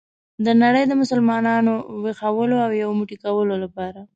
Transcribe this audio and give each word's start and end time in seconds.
د 0.45 0.47
نړۍ 0.63 0.83
د 0.87 0.93
مسلمانانو 1.01 1.73
ویښولو 2.03 2.55
او 2.65 2.71
یو 2.83 2.89
موټی 2.99 3.17
کولو 3.23 3.55
لپاره. 3.63 3.99